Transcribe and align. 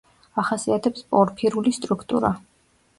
ახასიათებს 0.43 1.05
პორფირული 1.13 1.77
სტრუქტურა. 1.79 2.37